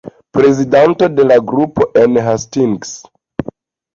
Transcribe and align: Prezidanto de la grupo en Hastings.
Prezidanto 0.35 1.09
de 1.17 1.25
la 1.31 1.35
grupo 1.51 1.85
en 2.03 2.17
Hastings. 2.29 2.95